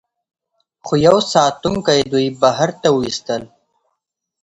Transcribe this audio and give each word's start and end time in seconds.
خو 0.85 0.93
یوه 1.05 1.21
ساتونکي 1.33 1.99
دوی 2.11 2.27
بهر 2.41 2.69
ته 2.81 2.87
وویستل 2.91 3.43